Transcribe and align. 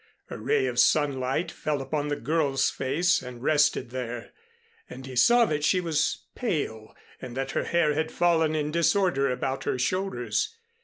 A 0.31 0.37
ray 0.39 0.65
of 0.65 0.79
sunlight 0.79 1.51
fell 1.51 1.79
upon 1.79 2.07
the 2.07 2.15
girl's 2.15 2.71
face 2.71 3.21
and 3.21 3.43
rested 3.43 3.91
there; 3.91 4.31
and 4.89 5.05
he 5.05 5.15
saw 5.15 5.45
that 5.45 5.63
she 5.63 5.79
was 5.79 6.23
pale 6.33 6.95
and 7.21 7.37
that 7.37 7.51
her 7.51 7.65
hair 7.65 7.93
had 7.93 8.11
fallen 8.11 8.55
in 8.55 8.71
disorder 8.71 9.29
about 9.29 9.65
her 9.65 9.77
shoulders. 9.77 10.55